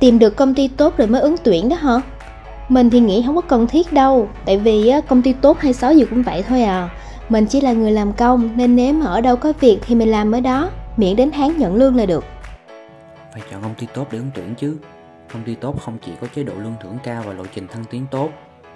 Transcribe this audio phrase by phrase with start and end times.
[0.00, 2.00] tìm được công ty tốt rồi mới ứng tuyển đó hả?
[2.68, 5.92] Mình thì nghĩ không có cần thiết đâu, tại vì công ty tốt hay xấu
[5.92, 6.90] gì cũng vậy thôi à.
[7.28, 10.10] Mình chỉ là người làm công nên nếu mà ở đâu có việc thì mình
[10.10, 12.24] làm ở đó, miễn đến tháng nhận lương là được.
[13.32, 14.76] Phải chọn công ty tốt để ứng tuyển chứ.
[15.32, 17.84] Công ty tốt không chỉ có chế độ lương thưởng cao và lộ trình thăng
[17.84, 18.30] tiến tốt,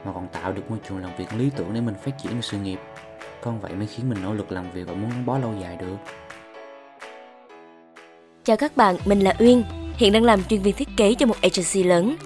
[0.04, 2.45] mà còn tạo được môi trường làm việc lý tưởng để mình phát triển được
[2.45, 2.79] sự nghiệp.
[3.43, 5.77] Con vậy mới khiến mình nỗ lực làm việc và muốn gắn bó lâu dài
[5.77, 5.96] được.
[8.45, 9.64] Chào các bạn, mình là Uyên,
[10.02, 12.16] hiện đang làm chuyên viên thiết kế cho một agency lớn.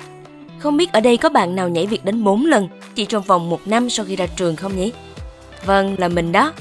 [0.59, 3.51] Không biết ở đây có bạn nào nhảy việc đến 4 lần chỉ trong vòng
[3.51, 4.93] một năm sau khi ra trường không nhỉ?
[5.65, 6.53] Vâng, là mình đó.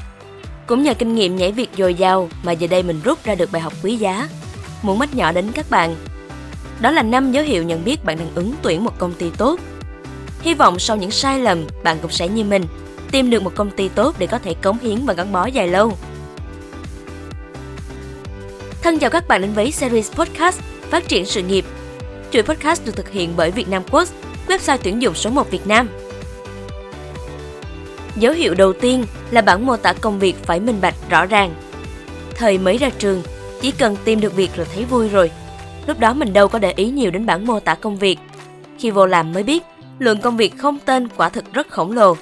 [0.67, 3.51] Cũng nhờ kinh nghiệm nhảy việc dồi dào mà giờ đây mình rút ra được
[3.51, 4.29] bài học quý giá.
[4.81, 5.95] Muốn mách nhỏ đến các bạn.
[6.81, 9.59] Đó là năm dấu hiệu nhận biết bạn đang ứng tuyển một công ty tốt.
[10.41, 12.65] Hy vọng sau những sai lầm, bạn cũng sẽ như mình,
[13.11, 15.67] tìm được một công ty tốt để có thể cống hiến và gắn bó dài
[15.67, 15.93] lâu.
[18.83, 20.59] Thân chào các bạn đến với series podcast
[20.95, 21.65] Phát triển sự nghiệp.
[22.31, 24.09] Chuỗi podcast được thực hiện bởi Việt Nam Quốc,
[24.47, 25.89] website tuyển dụng số 1 Việt Nam.
[28.15, 31.53] Dấu hiệu đầu tiên là bản mô tả công việc phải minh bạch rõ ràng.
[32.35, 33.23] Thời mới ra trường,
[33.61, 35.31] chỉ cần tìm được việc là thấy vui rồi.
[35.87, 38.19] Lúc đó mình đâu có để ý nhiều đến bản mô tả công việc.
[38.79, 39.63] Khi vô làm mới biết,
[39.99, 42.17] lượng công việc không tên quả thực rất khổng lồ.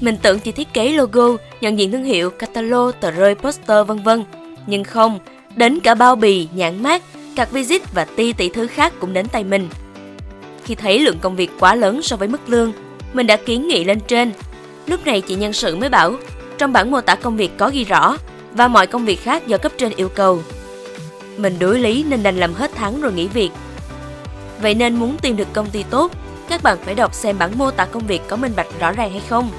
[0.00, 4.02] Mình tưởng chỉ thiết kế logo, nhận diện thương hiệu, catalog, tờ rơi, poster vân
[4.02, 4.24] vân.
[4.66, 5.18] Nhưng không,
[5.56, 7.02] đến cả bao bì, nhãn mát,
[7.36, 9.68] card visit và ti tỷ thứ khác cũng đến tay mình.
[10.64, 12.72] Khi thấy lượng công việc quá lớn so với mức lương,
[13.12, 14.32] mình đã kiến nghị lên trên.
[14.86, 16.14] Lúc này chị nhân sự mới bảo,
[16.58, 18.16] trong bản mô tả công việc có ghi rõ
[18.52, 20.42] và mọi công việc khác do cấp trên yêu cầu.
[21.36, 23.50] Mình đối lý nên đành làm hết tháng rồi nghỉ việc.
[24.62, 26.12] Vậy nên muốn tìm được công ty tốt,
[26.48, 29.10] các bạn phải đọc xem bản mô tả công việc có minh bạch rõ ràng
[29.10, 29.50] hay không.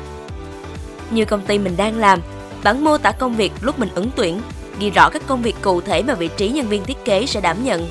[1.11, 2.19] Như công ty mình đang làm,
[2.63, 4.41] bản mô tả công việc lúc mình ứng tuyển
[4.79, 7.41] ghi rõ các công việc cụ thể mà vị trí nhân viên thiết kế sẽ
[7.41, 7.89] đảm nhận.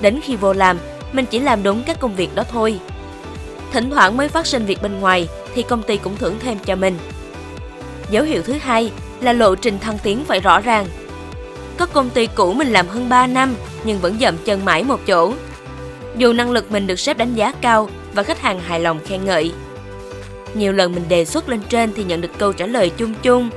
[0.00, 0.78] Đến khi vô làm,
[1.12, 2.78] mình chỉ làm đúng các công việc đó thôi.
[3.72, 6.76] Thỉnh thoảng mới phát sinh việc bên ngoài thì công ty cũng thưởng thêm cho
[6.76, 6.98] mình.
[8.10, 10.86] Dấu hiệu thứ hai là lộ trình thăng tiến phải rõ ràng.
[11.76, 13.54] Có công ty cũ mình làm hơn 3 năm
[13.84, 15.34] nhưng vẫn dậm chân mãi một chỗ.
[16.16, 19.24] Dù năng lực mình được sếp đánh giá cao và khách hàng hài lòng khen
[19.24, 19.52] ngợi.
[20.54, 23.50] Nhiều lần mình đề xuất lên trên thì nhận được câu trả lời chung chung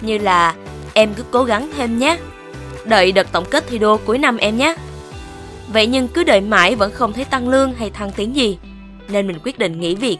[0.00, 0.54] như là
[0.94, 2.18] em cứ cố gắng thêm nhé.
[2.84, 4.76] Đợi đợt tổng kết thi đua cuối năm em nhé.
[5.72, 8.58] Vậy nhưng cứ đợi mãi vẫn không thấy tăng lương hay thăng tiến gì,
[9.08, 10.18] nên mình quyết định nghỉ việc.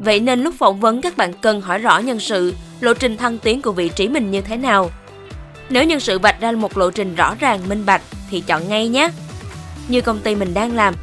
[0.00, 3.38] Vậy nên lúc phỏng vấn các bạn cần hỏi rõ nhân sự, lộ trình thăng
[3.38, 4.90] tiến của vị trí mình như thế nào.
[5.70, 8.88] Nếu nhân sự vạch ra một lộ trình rõ ràng, minh bạch thì chọn ngay
[8.88, 9.10] nhé.
[9.88, 10.94] Như công ty mình đang làm,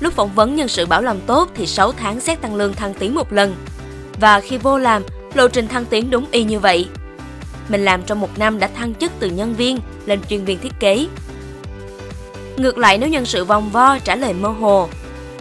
[0.00, 2.94] lúc phỏng vấn nhân sự bảo làm tốt thì 6 tháng xét tăng lương thăng
[2.94, 3.54] tiến một lần.
[4.20, 5.02] Và khi vô làm,
[5.34, 6.88] lộ trình thăng tiến đúng y như vậy.
[7.70, 10.72] Mình làm trong một năm đã thăng chức từ nhân viên lên chuyên viên thiết
[10.80, 11.06] kế.
[12.56, 14.88] Ngược lại nếu nhân sự vòng vo trả lời mơ hồ,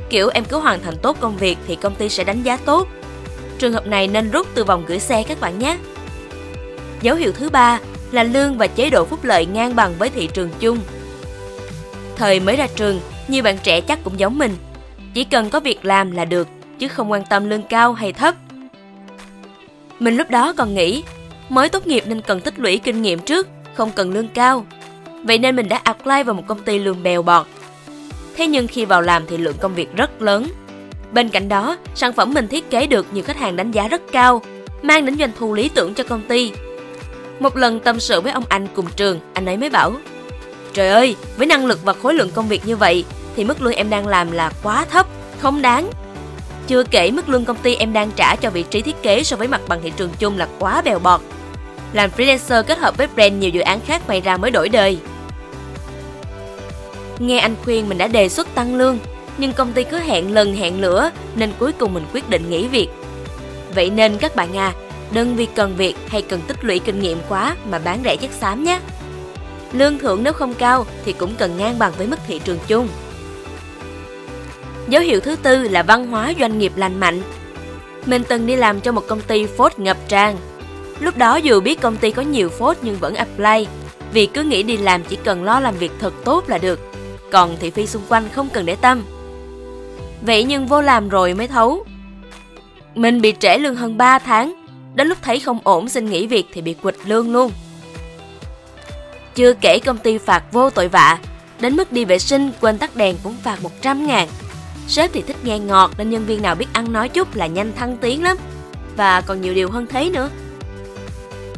[0.10, 2.88] kiểu em cứ hoàn thành tốt công việc thì công ty sẽ đánh giá tốt.
[3.58, 5.78] Trường hợp này nên rút từ vòng gửi xe các bạn nhé.
[7.02, 7.80] Dấu hiệu thứ ba
[8.12, 10.80] là lương và chế độ phúc lợi ngang bằng với thị trường chung.
[12.16, 14.56] Thời mới ra trường, nhiều bạn trẻ chắc cũng giống mình.
[15.14, 16.48] Chỉ cần có việc làm là được,
[16.80, 18.36] chứ không quan tâm lương cao hay thấp.
[20.00, 21.04] Mình lúc đó còn nghĩ,
[21.50, 24.66] mới tốt nghiệp nên cần tích lũy kinh nghiệm trước, không cần lương cao.
[25.24, 27.48] Vậy nên mình đã apply vào một công ty lương bèo bọt.
[28.36, 30.48] Thế nhưng khi vào làm thì lượng công việc rất lớn.
[31.12, 34.02] Bên cạnh đó, sản phẩm mình thiết kế được nhiều khách hàng đánh giá rất
[34.12, 34.42] cao,
[34.82, 36.52] mang đến doanh thu lý tưởng cho công ty.
[37.40, 39.94] Một lần tâm sự với ông anh cùng trường, anh ấy mới bảo
[40.74, 43.06] Trời ơi, với năng lực và khối lượng công việc như vậy
[43.36, 45.08] thì mức lương em đang làm là quá thấp,
[45.40, 45.90] không đáng.
[46.68, 49.38] Chưa kể mức lương công ty em đang trả cho vị trí thiết kế so
[49.38, 51.22] với mặt bằng thị trường chung là quá bèo bọt.
[51.94, 55.00] Làm freelancer kết hợp với brand nhiều dự án khác may ra mới đổi đời.
[57.20, 58.98] Nghe anh khuyên mình đã đề xuất tăng lương,
[59.38, 62.68] nhưng công ty cứ hẹn lần hẹn lửa nên cuối cùng mình quyết định nghỉ
[62.68, 62.88] việc.
[63.76, 64.74] Vậy nên các bạn à,
[65.12, 68.32] đừng vì cần việc hay cần tích lũy kinh nghiệm quá mà bán rẻ chất
[68.32, 68.80] xám nhé.
[69.74, 72.88] Lương thưởng nếu không cao thì cũng cần ngang bằng với mức thị trường chung.
[74.88, 77.22] Dấu hiệu thứ tư là văn hóa doanh nghiệp lành mạnh.
[78.06, 80.36] Mình từng đi làm cho một công ty Ford ngập tràn.
[81.00, 83.68] Lúc đó dù biết công ty có nhiều phốt nhưng vẫn apply,
[84.14, 86.80] vì cứ nghĩ đi làm chỉ cần lo làm việc thật tốt là được,
[87.32, 89.04] còn thị phi xung quanh không cần để tâm.
[90.22, 91.86] Vậy nhưng vô làm rồi mới thấu.
[92.96, 94.54] Mình bị trễ lương hơn 3 tháng,
[94.96, 97.52] đến lúc thấy không ổn xin nghỉ việc thì bị quỵt lương luôn.
[99.36, 101.20] Chưa kể công ty phạt vô tội vạ,
[101.60, 104.28] đến mức đi vệ sinh quên tắt đèn cũng phạt 100 ngàn.
[104.88, 107.74] Sếp thì thích nghe ngọt nên nhân viên nào biết ăn nói chút là nhanh
[107.74, 108.38] thăng tiến lắm.
[108.98, 110.30] Và còn nhiều điều hơn thế nữa.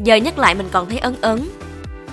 [0.03, 1.49] Giờ nhắc lại mình còn thấy ấn ấn.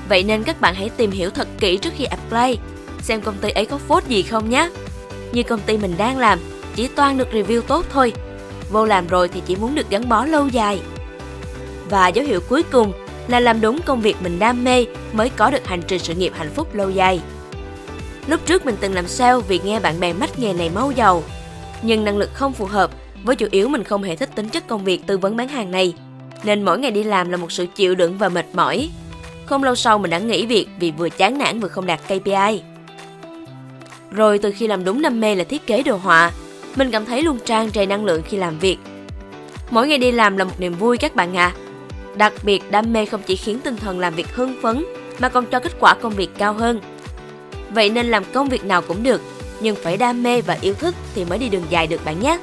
[0.08, 2.58] Vậy nên các bạn hãy tìm hiểu thật kỹ trước khi apply,
[3.02, 4.70] xem công ty ấy có phốt gì không nhé.
[5.32, 6.38] như công ty mình đang làm,
[6.74, 8.12] chỉ toàn được review tốt thôi.
[8.70, 10.80] Vô làm rồi thì chỉ muốn được gắn bó lâu dài.
[11.90, 12.92] Và dấu hiệu cuối cùng
[13.28, 16.32] là làm đúng công việc mình đam mê mới có được hành trình sự nghiệp
[16.34, 17.20] hạnh phúc lâu dài.
[18.26, 21.22] Lúc trước mình từng làm sale vì nghe bạn bè mách nghề này mau giàu,
[21.82, 22.90] nhưng năng lực không phù hợp
[23.24, 25.70] với chủ yếu mình không hề thích tính chất công việc tư vấn bán hàng
[25.70, 25.94] này,
[26.44, 28.88] nên mỗi ngày đi làm là một sự chịu đựng và mệt mỏi.
[29.46, 32.62] Không lâu sau mình đã nghỉ việc vì vừa chán nản vừa không đạt KPI.
[34.10, 36.30] Rồi từ khi làm đúng đam mê là thiết kế đồ họa,
[36.76, 38.78] mình cảm thấy luôn trang trề năng lượng khi làm việc.
[39.70, 41.52] Mỗi ngày đi làm là một niềm vui các bạn ạ.
[41.54, 41.56] À.
[42.16, 44.84] Đặc biệt đam mê không chỉ khiến tinh thần làm việc hưng phấn
[45.18, 46.80] mà còn cho kết quả công việc cao hơn.
[47.70, 49.20] Vậy nên làm công việc nào cũng được,
[49.60, 52.38] nhưng phải đam mê và yêu thích thì mới đi đường dài được bạn nhé.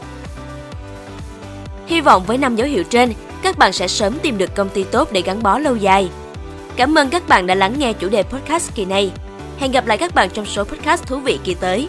[1.88, 3.13] Hy vọng với năm dấu hiệu trên,
[3.45, 6.09] các bạn sẽ sớm tìm được công ty tốt để gắn bó lâu dài.
[6.75, 9.12] Cảm ơn các bạn đã lắng nghe chủ đề podcast kỳ này.
[9.59, 11.88] Hẹn gặp lại các bạn trong số podcast thú vị kỳ tới.